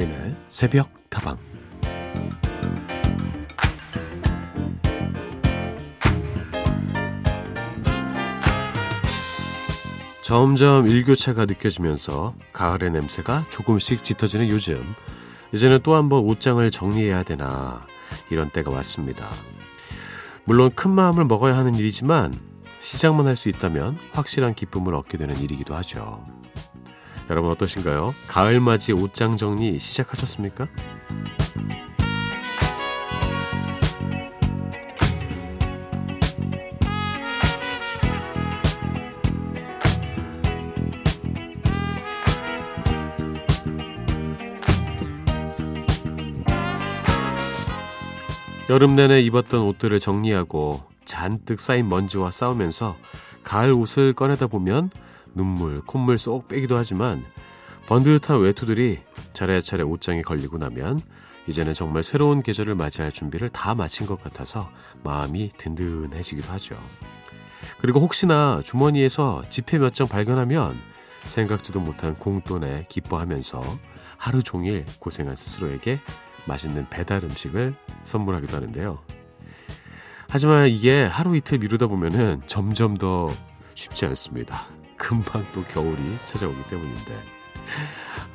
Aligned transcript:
서인의 0.00 0.34
새벽 0.48 0.90
다방 1.10 1.36
점점 10.22 10.86
일교차가 10.86 11.44
느껴지면서 11.44 12.34
가을의 12.52 12.92
냄새가 12.92 13.46
조금씩 13.50 14.02
짙어지는 14.02 14.48
요즘 14.48 14.82
이제는 15.52 15.80
또 15.82 15.94
한번 15.94 16.20
옷장을 16.20 16.70
정리해야 16.70 17.22
되나 17.22 17.86
이런 18.30 18.48
때가 18.50 18.70
왔습니다. 18.70 19.28
물론 20.44 20.70
큰 20.74 20.92
마음을 20.92 21.24
먹어야 21.24 21.56
하는 21.56 21.74
일이지만 21.74 22.34
시작만 22.78 23.26
할 23.26 23.36
수 23.36 23.48
있다면 23.50 23.98
확실한 24.12 24.54
기쁨을 24.54 24.94
얻게 24.94 25.18
되는 25.18 25.38
일이기도 25.38 25.74
하죠. 25.74 26.39
여러분 27.30 27.52
어떠신가요? 27.52 28.12
가을맞이 28.26 28.92
옷장 28.92 29.36
정리 29.36 29.78
시작하셨습니까? 29.78 30.66
여름 48.68 48.96
내내 48.96 49.20
입었던 49.20 49.62
옷들을 49.62 50.00
정리하고 50.00 50.82
잔뜩 51.04 51.60
쌓인 51.60 51.88
먼지와 51.88 52.32
싸우면서 52.32 52.96
가을 53.44 53.72
옷을 53.72 54.14
꺼내다 54.14 54.48
보면 54.48 54.90
눈물, 55.34 55.80
콧물 55.82 56.18
쏙 56.18 56.48
빼기도 56.48 56.76
하지만 56.76 57.24
번듯한 57.86 58.40
외투들이 58.40 58.98
차례차례 59.32 59.82
옷장에 59.82 60.22
걸리고 60.22 60.58
나면 60.58 61.00
이제는 61.46 61.72
정말 61.72 62.02
새로운 62.02 62.42
계절을 62.42 62.74
맞이할 62.74 63.10
준비를 63.12 63.48
다 63.48 63.74
마친 63.74 64.06
것 64.06 64.22
같아서 64.22 64.70
마음이 65.02 65.50
든든해지기도 65.56 66.52
하죠. 66.52 66.76
그리고 67.78 68.00
혹시나 68.00 68.60
주머니에서 68.64 69.42
지폐 69.48 69.78
몇 69.78 69.92
장 69.92 70.06
발견하면 70.06 70.76
생각지도 71.24 71.80
못한 71.80 72.14
공돈에 72.14 72.86
기뻐하면서 72.88 73.78
하루 74.16 74.42
종일 74.42 74.84
고생한 74.98 75.34
스스로에게 75.36 76.00
맛있는 76.46 76.88
배달 76.90 77.24
음식을 77.24 77.74
선물하기도 78.04 78.56
하는데요. 78.56 79.02
하지만 80.28 80.68
이게 80.68 81.02
하루 81.04 81.36
이틀 81.36 81.58
미루다 81.58 81.88
보면은 81.88 82.40
점점 82.46 82.96
더 82.96 83.34
쉽지 83.74 84.06
않습니다. 84.06 84.66
금방 85.00 85.44
또 85.52 85.64
겨울이 85.64 86.18
찾아오기 86.26 86.64
때문인데. 86.68 87.18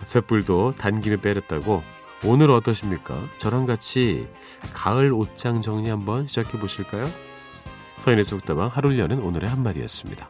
쇳불도 0.03 0.73
단김에 0.77 1.17
빼렸다고 1.17 1.83
오늘 2.23 2.49
어떠십니까? 2.49 3.29
저랑 3.37 3.67
같이 3.67 4.27
가을 4.73 5.13
옷장 5.13 5.61
정리 5.61 5.89
한번 5.89 6.25
시작해 6.25 6.59
보실까요? 6.59 7.09
서인의 7.97 8.23
속담왕 8.23 8.69
하루를 8.69 8.97
여는 8.97 9.19
오늘의 9.19 9.49
한마디였습니다. 9.49 10.29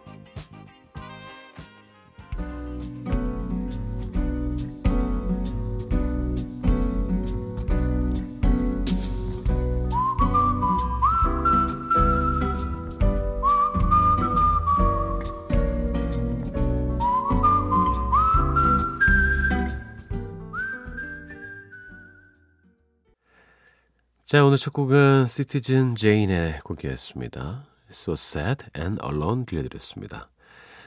자, 24.26 24.44
오늘 24.44 24.58
첫 24.58 24.74
곡은 24.74 25.28
시티즌 25.28 25.94
제인의 25.94 26.62
곡이었습니다. 26.64 27.68
So 27.92 28.14
Sad 28.14 28.66
and 28.76 29.00
Alone 29.06 29.46
들려드렸습니다. 29.46 30.32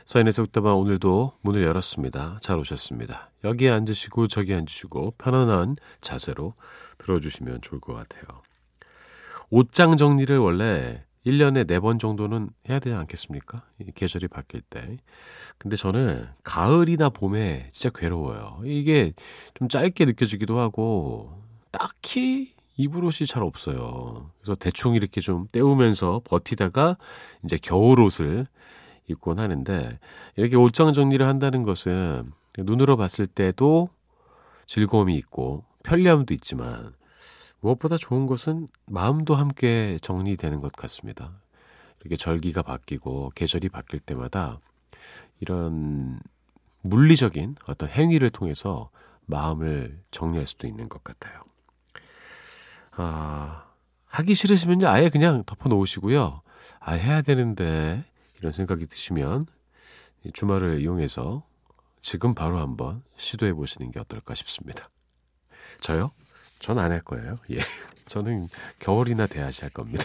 서인의 0.06 0.32
속담방 0.32 0.76
오늘도 0.76 1.34
문을 1.42 1.62
열었습니다. 1.62 2.40
잘 2.42 2.58
오셨습니다. 2.58 3.30
여기 3.44 3.68
앉으시고 3.68 4.26
저기 4.26 4.54
앉으시고 4.54 5.14
편안한 5.18 5.76
자세로 6.00 6.54
들어주시면 6.98 7.60
좋을 7.60 7.80
것 7.80 7.94
같아요. 7.94 8.24
옷장 9.50 9.96
정리를 9.96 10.36
원래 10.38 11.04
1년에 11.24 11.64
4번 11.64 12.00
정도는 12.00 12.50
해야 12.68 12.80
되지 12.80 12.96
않겠습니까? 12.96 13.62
계절이 13.94 14.26
바뀔 14.26 14.62
때. 14.62 14.96
근데 15.58 15.76
저는 15.76 16.26
가을이나 16.42 17.10
봄에 17.10 17.68
진짜 17.70 17.96
괴로워요. 17.96 18.62
이게 18.64 19.12
좀 19.54 19.68
짧게 19.68 20.06
느껴지기도 20.06 20.58
하고 20.58 21.40
딱히 21.70 22.57
입을 22.78 23.04
옷이 23.04 23.26
잘 23.26 23.42
없어요. 23.42 24.30
그래서 24.38 24.54
대충 24.54 24.94
이렇게 24.94 25.20
좀 25.20 25.48
때우면서 25.50 26.22
버티다가 26.24 26.96
이제 27.44 27.58
겨울 27.60 28.00
옷을 28.00 28.46
입곤 29.08 29.40
하는데 29.40 29.98
이렇게 30.36 30.56
옷장 30.56 30.92
정리를 30.92 31.26
한다는 31.26 31.64
것은 31.64 32.30
눈으로 32.56 32.96
봤을 32.96 33.26
때도 33.26 33.88
즐거움이 34.66 35.16
있고 35.16 35.64
편리함도 35.82 36.32
있지만 36.34 36.94
무엇보다 37.60 37.96
좋은 37.96 38.26
것은 38.26 38.68
마음도 38.86 39.34
함께 39.34 39.98
정리되는 40.00 40.60
것 40.60 40.70
같습니다. 40.70 41.40
이렇게 42.00 42.16
절기가 42.16 42.62
바뀌고 42.62 43.32
계절이 43.34 43.70
바뀔 43.70 43.98
때마다 43.98 44.60
이런 45.40 46.20
물리적인 46.82 47.56
어떤 47.66 47.88
행위를 47.88 48.30
통해서 48.30 48.90
마음을 49.26 50.00
정리할 50.12 50.46
수도 50.46 50.68
있는 50.68 50.88
것 50.88 51.02
같아요. 51.02 51.47
아, 52.98 53.64
하기 54.06 54.34
싫으시면 54.34 54.84
아예 54.84 55.08
그냥 55.08 55.44
덮어 55.44 55.68
놓으시고요. 55.68 56.42
아, 56.80 56.92
해야 56.92 57.22
되는데, 57.22 58.04
이런 58.38 58.52
생각이 58.52 58.86
드시면 58.86 59.46
주말을 60.34 60.80
이용해서 60.80 61.44
지금 62.00 62.34
바로 62.34 62.58
한번 62.58 63.02
시도해 63.16 63.52
보시는 63.54 63.90
게 63.90 64.00
어떨까 64.00 64.34
싶습니다. 64.34 64.88
저요? 65.80 66.10
전 66.60 66.78
안 66.78 66.90
할 66.92 67.00
거예요. 67.02 67.36
예. 67.50 67.58
저는 68.06 68.46
겨울이나 68.78 69.26
돼야지 69.26 69.62
할 69.62 69.70
겁니다. 69.70 70.04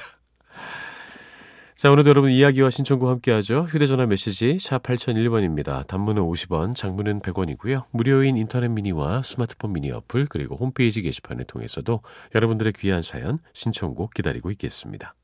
자, 1.76 1.92
오늘도 1.92 2.10
여러분 2.10 2.30
이야기와 2.30 2.70
신청과 2.70 3.10
함께하죠. 3.10 3.64
휴대전화 3.68 4.06
메시지 4.06 4.60
샵 4.60 4.84
8001번입니다. 4.84 5.86
단문은 5.88 6.22
50원, 6.22 6.76
장문은 6.76 7.22
100원이고요. 7.22 7.86
무료인 7.92 8.38
인터넷 8.38 8.68
미니와 8.68 9.24
스마트폰 9.24 9.74
미니 9.74 9.92
어플 9.92 10.28
그리고 10.30 10.56
홈페이지 10.56 11.02
게시판을 11.02 11.46
통해서도 11.46 12.02
여러분들의 12.36 12.74
귀한 12.74 13.02
사연, 13.02 13.40
신청곡 13.54 14.14
기다리고 14.14 14.52
있겠습니다. 14.52 15.16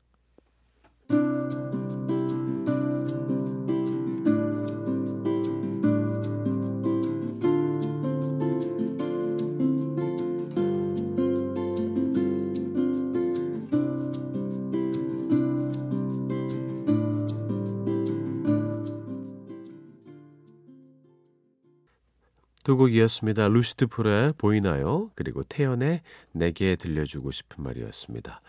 두 22.70 22.76
곡이었습니다. 22.76 23.48
루시드 23.48 23.88
풀의 23.88 24.34
보이나요? 24.38 25.10
그리고 25.16 25.42
태연의 25.42 26.02
내게 26.30 26.76
들려주고 26.76 27.32
싶은 27.32 27.64
말이었습니다. 27.64 28.40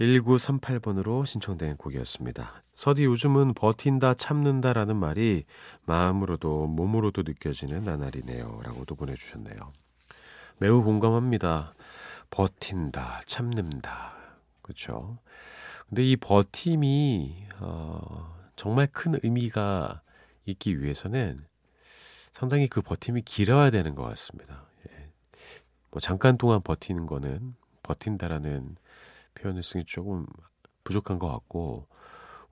1938번으로 0.00 1.26
신청된 1.26 1.76
곡이었습니다. 1.76 2.62
서디 2.72 3.04
요즘은 3.04 3.52
버틴다 3.52 4.14
참는다라는 4.14 4.96
말이 4.96 5.44
마음으로도 5.84 6.68
몸으로도 6.68 7.24
느껴지는 7.26 7.80
나날이네요. 7.80 8.62
라고도 8.64 8.94
보내주셨네요. 8.94 9.58
매우 10.56 10.82
공감합니다. 10.82 11.74
버틴다, 12.30 13.20
참는다. 13.26 14.14
그렇죠. 14.62 15.18
근데 15.90 16.02
이 16.02 16.16
버팀이 16.16 17.44
어, 17.60 18.34
정말 18.56 18.86
큰 18.90 19.20
의미가 19.22 20.00
있기 20.46 20.80
위해서는 20.80 21.36
상당히 22.36 22.68
그 22.68 22.82
버팀이 22.82 23.22
길어야 23.22 23.70
되는 23.70 23.94
것 23.94 24.02
같습니다. 24.02 24.66
예. 24.90 25.10
뭐 25.90 26.00
잠깐 26.00 26.36
동안 26.36 26.60
버티는 26.62 27.06
거는 27.06 27.54
버틴다라는 27.82 28.76
표현을 29.32 29.62
쓰기 29.62 29.86
조금 29.86 30.26
부족한 30.84 31.18
것 31.18 31.28
같고 31.32 31.88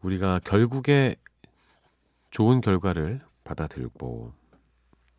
우리가 0.00 0.40
결국에 0.42 1.16
좋은 2.30 2.62
결과를 2.62 3.20
받아들고 3.44 4.32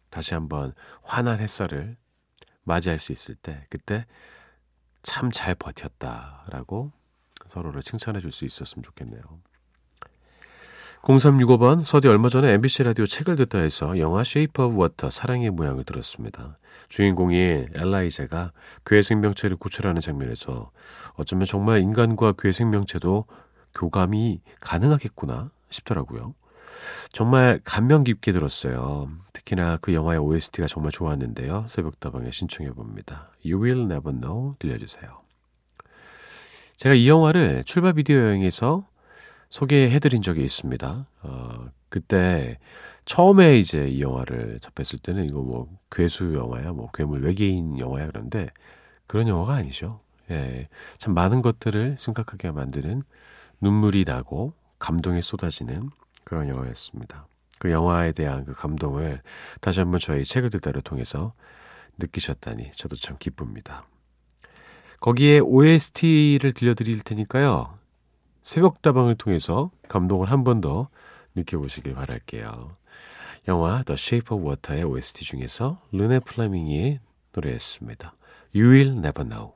다시 0.10 0.34
한번 0.34 0.74
환한 1.04 1.40
햇살을 1.42 1.96
맞이할 2.64 2.98
수 2.98 3.12
있을 3.12 3.36
때 3.36 3.68
그때 3.70 4.08
참 5.04 5.30
잘 5.30 5.54
버텼다라고 5.54 6.92
서로를 7.46 7.84
칭찬해 7.84 8.20
줄 8.20 8.32
수 8.32 8.46
있었으면 8.46 8.82
좋겠네요. 8.82 9.22
0365번 11.06 11.84
서디 11.84 12.08
얼마 12.08 12.30
전에 12.30 12.52
MBC 12.54 12.82
라디오 12.82 13.06
책을 13.06 13.36
듣다 13.36 13.60
해서 13.60 14.00
영화 14.00 14.24
Shape 14.24 14.64
of 14.64 14.76
Water 14.76 15.12
사랑의 15.12 15.52
모양을 15.52 15.84
들었습니다. 15.84 16.58
주인공인 16.90 17.66
엘라이자가 17.76 18.52
괴 18.88 19.04
생명체를 19.04 19.56
구출하는 19.58 20.02
장면에서 20.02 20.72
어쩌면 21.14 21.46
정말 21.46 21.82
인간과 21.82 22.34
괴 22.40 22.52
생명체도 22.52 23.26
교감이 23.76 24.42
가능하겠구나 24.62 25.52
싶더라고요. 25.70 26.34
정말 27.12 27.60
감명 27.64 28.04
깊게 28.04 28.32
들었어요. 28.32 29.08
특히나 29.32 29.78
그 29.78 29.94
영화의 29.94 30.20
OST가 30.20 30.66
정말 30.66 30.92
좋았는데요. 30.92 31.68
새벽다방에 31.70 32.32
신청해 32.32 32.72
봅니다. 32.72 33.32
You'll 33.46 33.84
Never 33.84 34.20
Know 34.20 34.56
들려주세요. 34.58 35.22
제가 36.78 36.96
이 36.96 37.08
영화를 37.08 37.64
출발 37.64 37.94
비디오 37.94 38.18
여행에서 38.18 38.88
소개해드린 39.56 40.22
적이 40.22 40.44
있습니다. 40.44 41.08
어, 41.24 41.66
그때 41.88 42.60
처음에 43.06 43.58
이제 43.58 43.88
이 43.88 44.02
영화를 44.02 44.60
접했을 44.60 45.00
때는 45.00 45.24
이거 45.24 45.40
뭐 45.40 45.70
괴수 45.90 46.34
영화야, 46.34 46.74
뭐 46.74 46.92
괴물 46.94 47.24
외계인 47.24 47.80
영화야 47.80 48.08
그런데 48.08 48.50
그런 49.08 49.30
영화가 49.30 49.54
아니죠. 49.54 50.02
예, 50.30 50.68
참 50.98 51.14
많은 51.14 51.42
것들을 51.42 51.96
생각하게 51.98 52.52
만드는 52.52 53.04
눈물이 53.62 54.04
나고 54.06 54.52
감동이 54.78 55.22
쏟아지는 55.22 55.90
그런 56.26 56.50
영화였습니다. 56.50 57.26
그 57.58 57.72
영화에 57.72 58.12
대한 58.12 58.44
그 58.44 58.52
감동을 58.52 59.22
다시 59.62 59.80
한번 59.80 60.02
저희 60.02 60.26
책을 60.26 60.50
듣다를 60.50 60.82
통해서 60.82 61.32
느끼셨다니 61.98 62.72
저도 62.76 62.98
참 62.98 63.16
기쁩니다. 63.18 63.86
거기에 65.00 65.40
OST를 65.40 66.52
들려드릴 66.52 67.00
테니까요. 67.04 67.85
새벽다방을 68.46 69.16
통해서 69.16 69.72
감동을 69.90 70.32
한 70.32 70.44
번 70.44 70.62
더 70.62 70.90
느껴보시길 71.36 71.96
바랄게요. 71.96 72.78
영화 73.48 73.84
The 73.84 73.96
Shape 74.00 74.36
of 74.38 74.48
Water의 74.48 74.84
OST 74.86 75.26
중에서 75.26 75.82
르네 75.92 76.20
플라밍이 76.20 77.00
노래했습니다. 77.34 78.14
You 78.56 78.70
Will 78.72 78.92
Never 78.98 79.28
Know. 79.28 79.55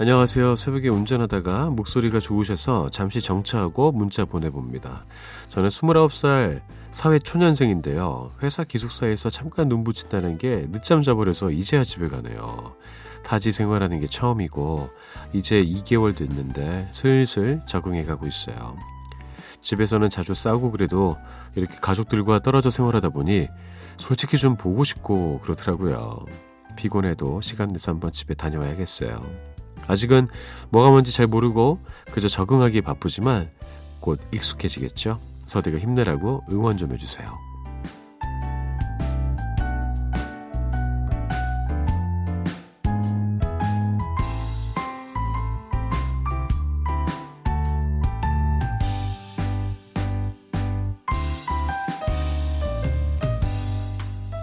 안녕하세요. 0.00 0.56
새벽에 0.56 0.88
운전하다가 0.88 1.68
목소리가 1.68 2.20
좋으셔서 2.20 2.88
잠시 2.88 3.20
정차하고 3.20 3.92
문자 3.92 4.24
보내봅니다. 4.24 5.04
저는 5.50 5.68
29살 5.68 6.62
사회 6.90 7.18
초년생인데요. 7.18 8.32
회사 8.42 8.64
기숙사에서 8.64 9.28
잠깐 9.28 9.68
눈 9.68 9.84
붙인다는 9.84 10.38
게 10.38 10.66
늦잠 10.70 11.02
자버려서 11.02 11.50
이제야 11.50 11.84
집에 11.84 12.08
가네요. 12.08 12.76
타지 13.24 13.52
생활하는 13.52 14.00
게 14.00 14.06
처음이고 14.06 14.88
이제 15.34 15.62
2개월 15.62 16.16
됐는데 16.16 16.88
슬슬 16.92 17.60
적응해 17.66 18.06
가고 18.06 18.26
있어요. 18.26 18.78
집에서는 19.60 20.08
자주 20.08 20.32
싸우고 20.32 20.70
그래도 20.70 21.18
이렇게 21.54 21.76
가족들과 21.78 22.38
떨어져 22.38 22.70
생활하다 22.70 23.10
보니 23.10 23.48
솔직히 23.98 24.38
좀 24.38 24.56
보고 24.56 24.82
싶고 24.82 25.40
그러더라고요. 25.40 26.24
피곤해도 26.76 27.42
시간 27.42 27.68
내서 27.68 27.92
한번 27.92 28.12
집에 28.12 28.32
다녀와야겠어요. 28.32 29.49
아직은 29.86 30.28
뭐가 30.70 30.90
뭔지 30.90 31.12
잘 31.12 31.26
모르고 31.26 31.78
그저 32.12 32.28
적응하기 32.28 32.80
바쁘지만 32.82 33.50
곧 34.00 34.20
익숙해지겠죠? 34.32 35.20
서디가 35.44 35.78
힘내라고 35.78 36.44
응원 36.50 36.76
좀 36.76 36.92
해주세요. 36.92 37.49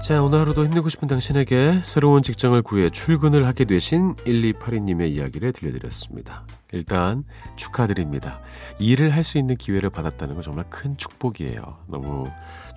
자, 0.08 0.24
오늘 0.24 0.40
하루도 0.40 0.64
힘내고 0.64 0.88
싶은 0.88 1.10
당신에게 1.10 1.82
새로운 1.84 2.24
직장을 2.24 2.62
구해 2.62 2.90
출근을 2.90 3.46
하게 3.46 3.66
되신 3.66 4.16
1282님의 4.16 5.12
이야기를 5.12 5.52
들려드렸습니다. 5.52 6.46
일단 6.72 7.26
축하드립니다. 7.58 8.40
일을 8.80 9.14
할 9.14 9.26
수 9.26 9.38
있는 9.38 9.58
기회를 9.58 9.90
받았다는 9.90 10.36
건 10.36 10.44
정말 10.46 10.64
큰 10.70 10.96
축복이에요. 10.96 11.80
너무 11.88 12.26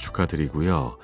축하드리고요. 0.00 0.98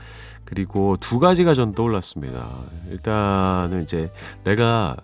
그리고 0.45 0.97
두 0.99 1.21
가지가 1.21 1.55
전 1.55 1.73
떠올랐습니다. 1.73 2.49
일단은 2.91 3.85
이제 3.85 4.11
내가 4.43 4.97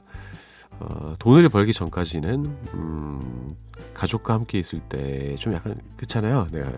어, 0.81 1.13
돈을 1.21 1.49
벌기 1.51 1.73
전까지는 1.73 2.57
음, 2.75 3.51
가족과 3.95 4.35
함께 4.35 4.59
있을 4.59 4.81
때 4.81 5.37
좀 5.39 5.53
약간 5.55 5.77
그렇잖아요. 5.97 6.49
내가 6.51 6.73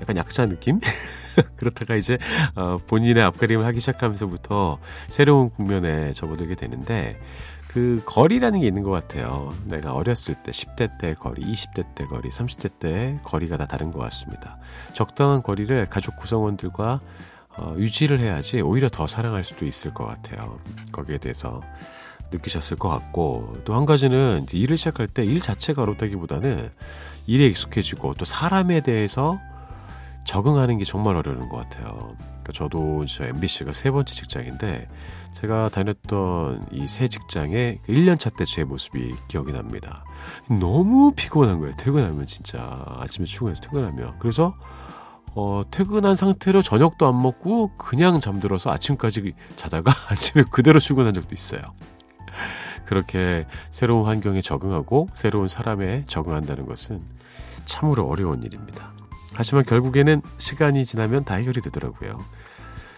약간 0.00 0.16
약자 0.16 0.46
느낌? 0.46 0.80
그렇다가 1.56 1.96
이제 1.96 2.18
어, 2.54 2.78
본인의 2.86 3.22
앞가림을 3.22 3.64
하기 3.66 3.80
시작하면서부터 3.80 4.78
새로운 5.08 5.50
국면에 5.50 6.12
접어들게 6.12 6.54
되는데 6.54 7.20
그 7.68 8.02
거리라는 8.06 8.60
게 8.60 8.66
있는 8.66 8.82
것 8.82 8.90
같아요. 8.90 9.54
내가 9.64 9.92
어렸을 9.92 10.34
때 10.42 10.50
10대 10.50 10.98
때 10.98 11.12
거리, 11.12 11.42
20대 11.42 11.94
때 11.94 12.04
거리, 12.04 12.30
30대 12.30 12.78
때 12.78 13.18
거리가 13.24 13.58
다 13.58 13.66
다른 13.66 13.90
것 13.92 13.98
같습니다. 13.98 14.58
적당한 14.94 15.42
거리를 15.42 15.84
가족 15.86 16.16
구성원들과 16.16 17.00
어, 17.58 17.74
유지를 17.78 18.20
해야지 18.20 18.60
오히려 18.60 18.88
더 18.88 19.06
사랑할 19.06 19.44
수도 19.44 19.66
있을 19.66 19.92
것 19.92 20.06
같아요. 20.06 20.58
거기에 20.92 21.18
대해서 21.18 21.60
느끼셨을 22.32 22.76
것 22.76 22.88
같고 22.88 23.58
또 23.64 23.74
한 23.74 23.86
가지는 23.86 24.46
일을 24.52 24.76
시작할 24.76 25.06
때 25.06 25.24
일 25.24 25.40
자체가 25.40 25.82
어렵다기보다는 25.82 26.70
일에 27.26 27.46
익숙해지고 27.46 28.14
또 28.14 28.24
사람에 28.24 28.80
대해서 28.80 29.38
적응하는 30.26 30.78
게 30.78 30.84
정말 30.84 31.16
어려운 31.16 31.48
것 31.48 31.56
같아요. 31.56 32.16
그러니까 32.18 32.52
저도 32.52 33.06
저 33.06 33.24
MBC가 33.24 33.72
세 33.72 33.90
번째 33.90 34.14
직장인데 34.14 34.88
제가 35.34 35.68
다녔던 35.70 36.68
이 36.72 36.86
새 36.88 37.08
직장의 37.08 37.80
1년차 37.88 38.30
그 38.32 38.36
때제 38.38 38.64
모습이 38.64 39.14
기억이 39.28 39.52
납니다. 39.52 40.04
너무 40.48 41.12
피곤한 41.14 41.60
거예요. 41.60 41.74
퇴근하면 41.76 42.26
진짜 42.26 42.84
아침에 42.98 43.26
출근해서 43.26 43.60
퇴근하면 43.62 44.14
그래서 44.18 44.54
어, 45.34 45.62
퇴근한 45.70 46.16
상태로 46.16 46.62
저녁도 46.62 47.06
안 47.06 47.20
먹고 47.20 47.76
그냥 47.76 48.20
잠들어서 48.20 48.70
아침까지 48.70 49.34
자다가 49.56 49.92
아침에 50.10 50.44
그대로 50.50 50.80
출근한 50.80 51.12
적도 51.12 51.34
있어요. 51.34 51.60
그렇게 52.86 53.46
새로운 53.70 54.06
환경에 54.06 54.40
적응하고 54.40 55.08
새로운 55.12 55.48
사람에 55.48 56.04
적응한다는 56.06 56.66
것은 56.66 57.02
참으로 57.66 58.06
어려운 58.08 58.42
일입니다. 58.44 58.95
하지만 59.36 59.64
결국에는 59.64 60.22
시간이 60.38 60.84
지나면 60.84 61.24
다 61.24 61.34
해결이 61.34 61.60
되더라고요. 61.60 62.24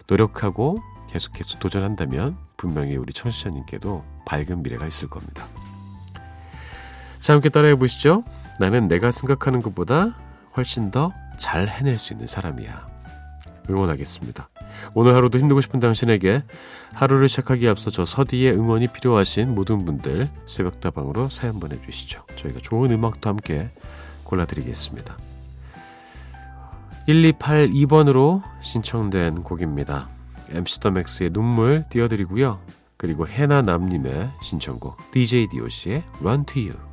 노력하고 0.07 0.81
계속해서 1.09 1.59
도전한다면 1.59 2.37
분명히 2.57 2.95
우리 2.95 3.13
청취자님께도 3.13 4.03
밝은 4.25 4.63
미래가 4.63 4.87
있을 4.87 5.09
겁니다. 5.09 5.47
자, 7.19 7.33
함께 7.33 7.49
따라해 7.49 7.75
보시죠. 7.75 8.23
나는 8.59 8.87
내가 8.87 9.11
생각하는 9.11 9.61
것보다 9.61 10.15
훨씬 10.55 10.91
더 10.91 11.11
잘 11.39 11.67
해낼 11.67 11.97
수 11.97 12.13
있는 12.13 12.27
사람이야. 12.27 12.87
응원하겠습니다. 13.69 14.49
오늘 14.93 15.15
하루도 15.15 15.39
힘들고 15.39 15.61
싶은 15.61 15.79
당신에게 15.79 16.43
하루를 16.93 17.29
시작하기에 17.29 17.69
앞서 17.69 17.89
저 17.89 18.05
서디의 18.05 18.53
응원이 18.53 18.87
필요하신 18.87 19.55
모든 19.55 19.85
분들 19.85 20.29
새벽다방으로 20.45 21.29
사연 21.29 21.59
보내주시죠. 21.59 22.21
저희가 22.35 22.59
좋은 22.61 22.91
음악도 22.91 23.29
함께 23.29 23.71
골라드리겠습니다. 24.25 25.17
1282번으로 27.09 28.43
신청된 28.61 29.41
곡입니다. 29.41 30.07
MC 30.51 30.79
더 30.79 30.91
맥스의 30.91 31.31
눈물 31.31 31.83
띄워드리고요. 31.89 32.59
그리고 32.97 33.27
해나 33.27 33.61
남님의 33.61 34.29
신청곡 34.43 34.97
DJ 35.11 35.47
DOC의 35.47 36.03
Run 36.21 36.45
to 36.45 36.61
You 36.61 36.88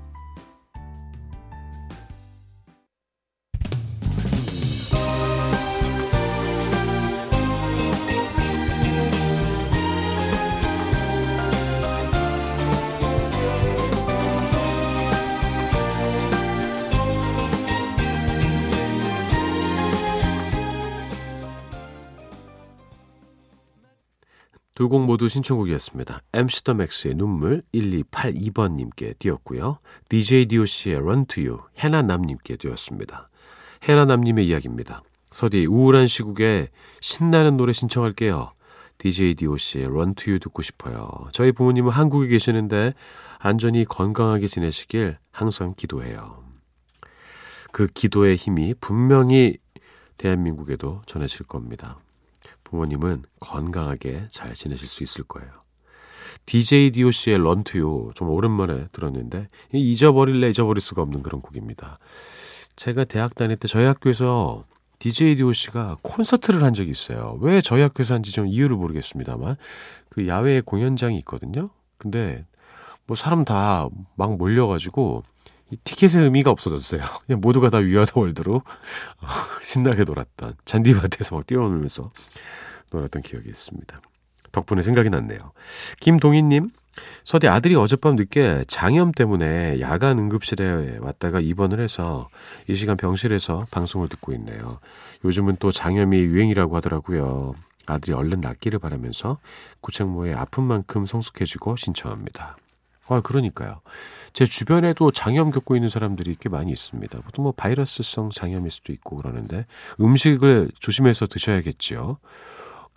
두 24.87 24.89
곡 24.89 25.05
모두 25.05 25.29
신청곡이었습니다. 25.29 26.21
더 26.63 26.75
맥스의 26.75 27.17
눈물 27.17 27.63
1282번님께 27.75 29.19
띄었고요. 29.19 29.79
DJ 30.09 30.47
DOC의 30.47 30.97
Run 30.99 31.27
to 31.27 31.43
You 31.43 31.59
해나남님께 31.79 32.57
띄었습니다. 32.57 33.29
해나남님의 33.83 34.47
이야기입니다. 34.47 35.03
서디 35.31 35.67
우울한 35.67 36.07
시국에 36.07 36.69
신나는 37.01 37.57
노래 37.57 37.73
신청할게요. 37.73 38.53
DJ 38.99 39.35
DOC의 39.35 39.87
Run 39.87 40.15
to 40.15 40.31
You 40.31 40.39
듣고 40.39 40.63
싶어요. 40.63 41.09
저희 41.33 41.51
부모님은 41.51 41.91
한국에 41.91 42.29
계시는데 42.29 42.95
안전히 43.39 43.85
건강하게 43.85 44.47
지내시길 44.47 45.19
항상 45.33 45.75
기도해요. 45.77 46.45
그 47.73 47.89
기도의 47.89 48.37
힘이 48.37 48.75
분명히 48.81 49.59
대한민국에도 50.17 51.03
전해질 51.07 51.47
겁니다. 51.47 51.99
부모님은 52.77 53.25
건강하게 53.41 54.29
잘 54.31 54.53
지내실 54.55 54.87
수 54.87 55.03
있을 55.03 55.25
거예요. 55.25 55.49
DJ 56.45 56.93
DOC의 56.93 57.39
런투요 57.39 58.11
좀 58.15 58.29
오랜만에 58.29 58.87
들었는데 58.93 59.49
잊어버릴래 59.73 60.51
잊어버릴 60.51 60.81
수가 60.81 61.03
없는 61.03 61.23
그런 61.23 61.41
곡입니다. 61.41 61.99
제가 62.77 63.05
대학 63.05 63.35
다닐 63.35 63.57
때 63.57 63.67
저희 63.67 63.85
학교에서 63.85 64.65
DJ 64.99 65.37
DOC가 65.37 65.97
콘서트를 66.03 66.63
한 66.63 66.75
적이 66.75 66.91
있어요. 66.91 67.39
왜 67.41 67.61
저희 67.61 67.81
학교에서 67.81 68.15
한지 68.15 68.31
좀 68.31 68.47
이유를 68.47 68.77
모르겠습니다만 68.77 69.57
그 70.11 70.29
야외 70.29 70.61
공연장이 70.61 71.19
있거든요. 71.19 71.71
근데 71.99 72.45
뭐 73.07 73.17
사람 73.17 73.45
다 73.45 73.89
막 74.17 74.37
몰려가지고 74.37 75.23
이 75.71 75.77
티켓의 75.83 76.23
의미가 76.23 76.51
없어졌어요. 76.51 77.01
그냥 77.27 77.41
모두가 77.41 77.71
다 77.71 77.79
위아더 77.79 78.21
월드로 78.21 78.57
어, 78.57 79.27
신나게 79.63 80.05
놀았던 80.05 80.55
잔디밭에서 80.65 81.35
막 81.35 81.47
뛰어놀면서 81.47 82.13
놀았던 82.91 83.23
기억이 83.23 83.49
있습니다. 83.49 84.01
덕분에 84.53 84.83
생각이 84.83 85.11
났네요. 85.11 85.39
김동희님, 86.01 86.71
서대 87.25 87.49
아들이 87.49 87.75
어젯밤 87.75 88.17
늦게 88.17 88.65
장염 88.69 89.13
때문에 89.13 89.81
야간 89.81 90.19
응급실에 90.19 90.99
왔다가 91.01 91.41
입원을 91.41 91.81
해서 91.81 92.29
이 92.69 92.75
시간 92.75 92.97
병실에서 92.97 93.67
방송을 93.71 94.09
듣고 94.09 94.33
있네요. 94.35 94.79
요즘은 95.25 95.57
또 95.59 95.73
장염이 95.73 96.17
유행이라고 96.17 96.77
하더라고요. 96.77 97.55
아들이 97.87 98.13
얼른 98.13 98.41
낫기를 98.41 98.79
바라면서 98.79 99.39
구창모의 99.81 100.35
아픈 100.35 100.65
만큼 100.65 101.07
성숙해지고 101.07 101.77
신청합니다. 101.77 102.57
아, 103.09 103.21
그러니까요. 103.21 103.81
제 104.33 104.45
주변에도 104.45 105.13
장염 105.13 105.51
겪고 105.51 105.77
있는 105.77 105.89
사람들이 105.89 106.37
꽤 106.41 106.49
많이 106.49 106.73
있습니다. 106.73 107.21
보통 107.21 107.45
뭐 107.45 107.53
바이러스성 107.53 108.31
장염일 108.31 108.71
수도 108.71 108.93
있고 108.93 109.17
그러는데 109.17 109.67
음식을 110.01 110.71
조심해서 110.81 111.27
드셔야겠지요. 111.27 112.19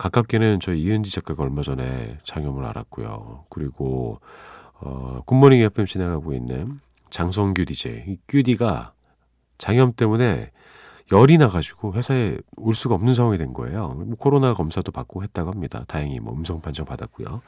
가깝게는 0.00 0.60
저희 0.60 0.80
이은지 0.80 1.12
작가가 1.12 1.42
얼마 1.42 1.62
전에 1.62 2.16
장염을 2.24 2.64
알았고요. 2.64 3.44
그리고 3.50 4.18
어, 4.80 5.20
굿모닝 5.26 5.60
FM 5.60 5.86
진행하고 5.86 6.32
있는 6.32 6.80
장성규 7.10 7.66
DJ, 7.66 8.04
이 8.06 8.16
규디가 8.26 8.94
장염 9.58 9.92
때문에 9.92 10.52
열이 11.12 11.36
나가지고 11.36 11.92
회사에 11.92 12.38
올 12.56 12.74
수가 12.74 12.94
없는 12.94 13.14
상황이 13.14 13.36
된 13.36 13.52
거예요. 13.52 13.88
뭐 13.88 14.16
코로나 14.16 14.54
검사도 14.54 14.90
받고 14.90 15.22
했다고 15.22 15.50
합니다. 15.50 15.84
다행히 15.86 16.18
뭐 16.18 16.32
음성 16.32 16.62
판정 16.62 16.86
받았고요. 16.86 17.42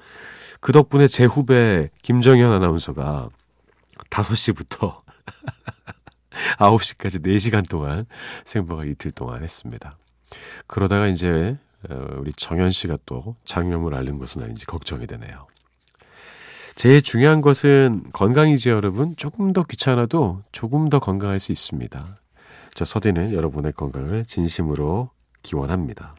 그 0.61 0.73
덕분에 0.73 1.09
제 1.09 1.25
후배 1.25 1.89
김정현 2.03 2.53
아나운서가 2.53 3.31
5시부터 4.11 5.01
9시까지 6.59 7.25
4시간 7.25 7.67
동안 7.67 8.05
생방을 8.45 8.89
이틀 8.89 9.11
동안 9.11 9.43
했습니다. 9.43 9.97
그러다가 10.67 11.07
이제 11.07 11.57
어, 11.57 11.72
우리 12.19 12.33
정현 12.33 12.73
씨가 12.73 12.99
또 13.07 13.37
장염을 13.45 13.95
앓는 13.95 14.19
것은 14.19 14.43
아닌지 14.43 14.67
걱정이 14.67 15.07
되네요. 15.07 15.47
제일 16.75 17.03
중요한 17.03 17.41
것은 17.41 18.03
건강이지 18.13 18.71
여러분. 18.71 19.15
조금 19.17 19.53
더 19.53 19.63
귀찮아도 19.63 20.43
조금 20.53 20.89
더 20.89 20.99
건강할 20.99 21.39
수 21.39 21.53
있습니다. 21.53 22.07
저 22.75 22.85
서디는 22.85 23.33
여러분의 23.33 23.73
건강을 23.73 24.25
진심으로 24.25 25.11
기원합니다. 25.43 26.15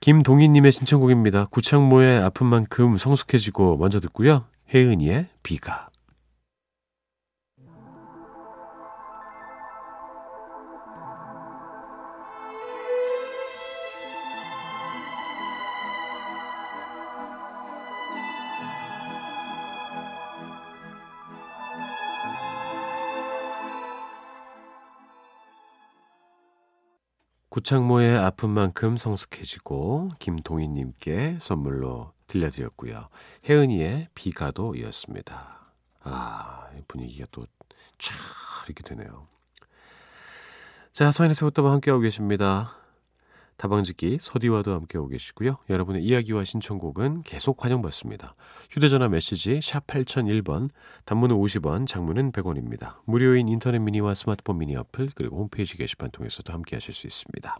김동희님의 0.00 0.72
신청곡입니다. 0.72 1.46
구창모의 1.46 2.22
아픈 2.22 2.46
만큼 2.46 2.96
성숙해지고 2.96 3.78
먼저 3.78 3.98
듣고요. 3.98 4.44
혜은이의 4.74 5.28
비가. 5.42 5.88
구창모의 27.56 28.18
아픈 28.18 28.50
만큼 28.50 28.98
성숙해지고 28.98 30.10
김동희님께 30.18 31.38
선물로 31.40 32.12
들려드렸고요. 32.26 33.08
혜은이의 33.48 34.08
비가도 34.14 34.74
이었습니다. 34.74 35.72
아, 36.02 36.66
분위기가 36.86 37.26
또쫙 37.30 37.48
이렇게 38.66 38.82
되네요. 38.82 39.26
자, 40.92 41.10
서인에서부터 41.10 41.66
함께하고 41.66 42.02
계십니다. 42.02 42.76
다방짓기 43.56 44.18
서디와도 44.20 44.72
함께하고 44.74 45.08
계시고요. 45.08 45.56
여러분의 45.70 46.02
이야기와 46.04 46.44
신청곡은 46.44 47.22
계속 47.22 47.64
환영받습니다. 47.64 48.34
휴대전화 48.70 49.08
메시지 49.08 49.60
샵 49.62 49.86
8001번, 49.86 50.68
단문은 51.04 51.36
50원, 51.36 51.86
장문은 51.86 52.32
100원입니다. 52.32 52.96
무료인 53.04 53.48
인터넷 53.48 53.78
미니와 53.78 54.14
스마트폰 54.14 54.58
미니 54.58 54.76
어플 54.76 55.10
그리고 55.14 55.38
홈페이지 55.38 55.76
게시판 55.76 56.10
통해서도 56.10 56.52
함께 56.52 56.76
하실 56.76 56.92
수 56.92 57.06
있습니다. 57.06 57.58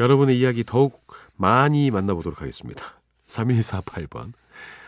여러분의 0.00 0.38
이야기 0.38 0.64
더욱 0.64 1.06
많이 1.36 1.90
만나보도록 1.90 2.40
하겠습니다. 2.40 2.82
3148번. 3.26 4.32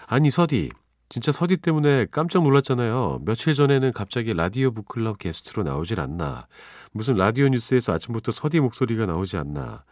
아니 0.06 0.30
서디, 0.30 0.70
진짜 1.08 1.30
서디 1.32 1.58
때문에 1.58 2.06
깜짝 2.10 2.42
놀랐잖아요. 2.42 3.20
며칠 3.24 3.54
전에는 3.54 3.92
갑자기 3.92 4.34
라디오 4.34 4.72
북클럽 4.72 5.18
게스트로 5.18 5.62
나오질 5.62 6.00
않나. 6.00 6.46
무슨 6.92 7.14
라디오 7.16 7.48
뉴스에서 7.48 7.92
아침부터 7.94 8.32
서디 8.32 8.60
목소리가 8.60 9.06
나오지 9.06 9.36
않나. 9.36 9.84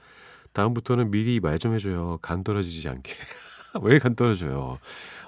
다음부터는 0.53 1.11
미리 1.11 1.41
말 1.41 1.59
좀 1.59 1.75
해줘요. 1.75 2.19
간 2.23 2.43
떨어지지 2.45 2.89
않게. 2.89 3.13
왜 3.83 3.99
간 3.99 4.15
떨어져요? 4.17 4.79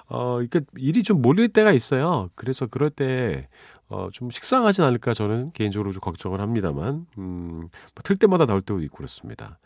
어, 0.09 0.41
이게 0.41 0.61
일이 0.77 1.03
좀 1.03 1.21
몰릴 1.21 1.49
때가 1.49 1.71
있어요. 1.73 2.29
그래서 2.35 2.65
그럴 2.65 2.89
때, 2.89 3.47
어, 3.89 4.09
좀 4.11 4.29
식상하진 4.29 4.83
않을까 4.85 5.13
저는 5.13 5.51
개인적으로 5.53 5.91
좀 5.91 5.99
걱정을 6.01 6.39
합니다만, 6.41 7.05
음, 7.17 7.67
뭐틀 7.95 8.15
때마다 8.17 8.45
나올 8.45 8.61
때도 8.61 8.81
있고 8.83 8.97
그렇습니다. 8.97 9.59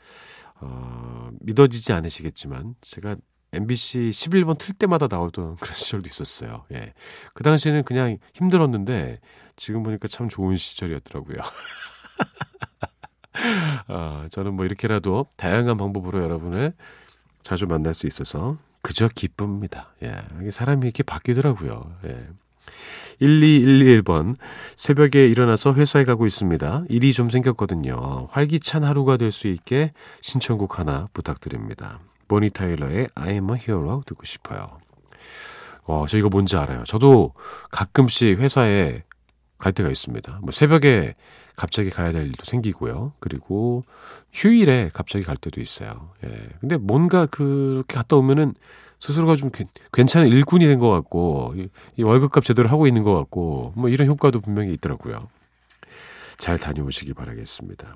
어, 0.60 1.30
믿어지지 1.42 1.94
않으시겠지만, 1.94 2.75
제가 2.82 3.16
MBC 3.53 4.12
11번 4.12 4.58
틀 4.58 4.74
때마다 4.74 5.08
나오던 5.10 5.58
그런 5.62 5.74
시절도 5.74 6.08
있었어요. 6.08 6.65
예. 6.72 6.93
그 7.34 7.43
당시에는 7.43 7.84
그냥 7.84 8.17
힘들었는데 8.34 9.20
지금 9.55 9.84
보니까 9.84 10.08
참 10.08 10.29
좋은 10.29 10.55
시절이었더라고요. 10.55 11.38
어, 13.88 14.25
저는 14.31 14.53
뭐 14.53 14.65
이렇게라도 14.65 15.25
다양한 15.36 15.77
방법으로 15.77 16.22
여러분을 16.22 16.74
자주 17.43 17.65
만날 17.67 17.93
수 17.93 18.08
있어서 18.08 18.58
그저 18.81 19.08
기쁩니다. 19.08 19.93
예. 20.03 20.15
사람이 20.50 20.84
이렇게 20.84 21.03
바뀌더라고요. 21.03 21.96
예. 22.05 22.27
12111번 23.22 24.36
새벽에 24.75 25.27
일어나서 25.27 25.74
회사에 25.75 26.05
가고 26.05 26.25
있습니다. 26.25 26.86
일이 26.89 27.13
좀 27.13 27.29
생겼거든요. 27.29 28.27
활기찬 28.31 28.84
하루가 28.84 29.17
될 29.17 29.31
수 29.31 29.48
있게 29.48 29.93
신청곡 30.22 30.79
하나 30.79 31.08
부탁드립니다. 31.13 32.00
보니 32.31 32.50
타일러의 32.51 33.07
I'm 33.15 33.53
a 33.53 33.59
Hero 33.59 34.03
듣고 34.05 34.23
싶어요. 34.23 34.79
어, 35.83 36.05
저 36.07 36.17
이거 36.17 36.29
뭔지 36.29 36.55
알아요. 36.55 36.85
저도 36.85 37.33
가끔씩 37.71 38.39
회사에 38.39 39.03
갈 39.57 39.73
때가 39.73 39.89
있습니다. 39.89 40.39
뭐 40.41 40.51
새벽에 40.51 41.15
갑자기 41.57 41.89
가야 41.89 42.13
될 42.13 42.27
일도 42.27 42.45
생기고요. 42.45 43.11
그리고 43.19 43.83
휴일에 44.31 44.91
갑자기 44.93 45.25
갈 45.25 45.35
때도 45.35 45.59
있어요. 45.59 46.13
예. 46.23 46.29
근데 46.61 46.77
뭔가 46.77 47.25
그렇게 47.25 47.95
갔다 47.95 48.15
오면은 48.15 48.53
스스로가 49.00 49.35
좀 49.35 49.51
괜찮은 49.91 50.29
일꾼이 50.29 50.65
된 50.67 50.79
것 50.79 50.89
같고, 50.89 51.53
이, 51.57 51.67
이 51.97 52.03
월급값 52.03 52.45
제대로 52.45 52.69
하고 52.69 52.88
있는 52.88 53.03
것 53.03 53.13
같고, 53.13 53.73
뭐 53.75 53.89
이런 53.89 54.07
효과도 54.07 54.39
분명히 54.39 54.71
있더라고요. 54.75 55.27
잘 56.38 56.57
다녀오시기 56.57 57.13
바라겠습니다. 57.13 57.93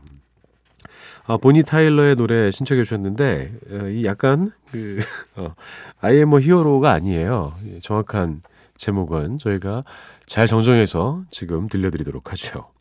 아, 1.25 1.37
보니 1.37 1.63
타일러의 1.63 2.15
노래 2.15 2.51
신청해 2.51 2.83
주셨는데 2.83 3.51
어, 3.71 3.87
이 3.87 4.05
약간 4.05 4.51
그 4.71 4.97
어, 5.35 5.55
I 5.99 6.15
am 6.17 6.33
a 6.33 6.43
hero가 6.43 6.91
아니에요. 6.91 7.53
정확한 7.81 8.41
제목은 8.77 9.39
저희가 9.39 9.83
잘 10.25 10.47
정정해서 10.47 11.23
지금 11.31 11.67
들려드리도록 11.67 12.31
하죠. 12.31 12.71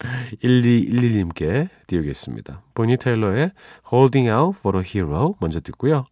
1211님께 0.42 1.68
띄우겠습니다. 1.86 2.62
보니 2.74 2.96
테일러의 2.96 3.52
Holding 3.92 4.30
Out 4.30 4.58
for 4.58 4.78
a 4.78 4.84
Hero 4.84 5.34
먼저 5.40 5.60
듣고요. 5.60 6.04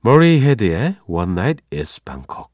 머리 0.00 0.40
헤드의 0.42 0.96
One 1.06 1.32
Night 1.32 1.64
is 1.72 2.00
Bangkok. 2.04 2.53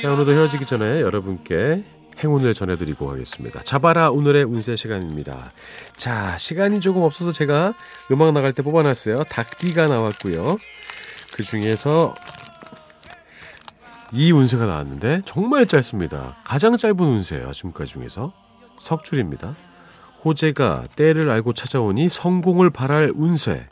자, 0.00 0.12
오늘도 0.12 0.32
헤어지기 0.32 0.64
전에 0.64 1.02
여러분께 1.02 1.84
행운을 2.22 2.54
전해드리고 2.54 3.06
가겠습니다. 3.06 3.60
잡아라 3.64 4.10
오늘의 4.10 4.44
운세 4.44 4.76
시간입니다. 4.76 5.50
자, 5.94 6.38
시간이 6.38 6.80
조금 6.80 7.02
없어서 7.02 7.32
제가 7.32 7.74
음악 8.10 8.32
나갈 8.32 8.52
때 8.52 8.62
뽑아놨어요. 8.62 9.24
닭띠가 9.24 9.88
나왔고요. 9.88 10.56
그 11.32 11.42
중에서 11.42 12.14
이 14.12 14.32
운세가 14.32 14.64
나왔는데 14.64 15.22
정말 15.24 15.66
짧습니다. 15.66 16.36
가장 16.44 16.76
짧은 16.76 16.98
운세예요. 16.98 17.52
지금까지 17.52 17.92
중에서 17.92 18.32
석줄입니다. 18.78 19.54
호재가 20.24 20.84
때를 20.96 21.30
알고 21.30 21.52
찾아오니 21.52 22.08
성공을 22.08 22.70
바랄 22.70 23.12
운세. 23.14 23.68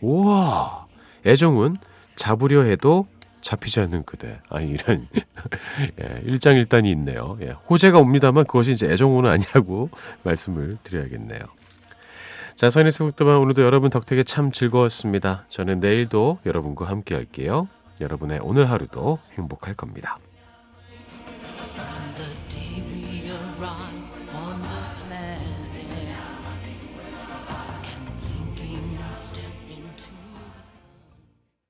우와! 0.00 0.86
애정은 1.26 1.76
잡으려 2.16 2.62
해도 2.62 3.06
잡히지 3.40 3.80
않는 3.80 4.04
그대. 4.04 4.40
아, 4.48 4.60
이런, 4.60 5.08
예, 6.00 6.22
일장일단이 6.24 6.90
있네요. 6.92 7.36
예, 7.42 7.50
호재가 7.68 7.98
옵니다만 7.98 8.44
그것이 8.44 8.72
이제 8.72 8.86
애정호는 8.86 9.28
아니라고 9.28 9.90
말씀을 10.22 10.78
드려야겠네요. 10.82 11.40
자, 12.54 12.70
선의 12.70 12.92
세곡도만 12.92 13.36
오늘도 13.36 13.62
여러분 13.62 13.90
덕택에 13.90 14.22
참 14.22 14.52
즐거웠습니다. 14.52 15.44
저는 15.48 15.80
내일도 15.80 16.38
여러분과 16.46 16.86
함께 16.86 17.14
할게요. 17.14 17.68
여러분의 18.00 18.38
오늘 18.42 18.70
하루도 18.70 19.18
행복할 19.36 19.74
겁니다. 19.74 20.18